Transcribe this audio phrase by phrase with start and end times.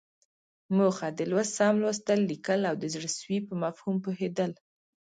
[0.77, 4.51] موخه: د لوست سم لوستل، ليکل او د زړه سوي په مفهوم پوهېدل.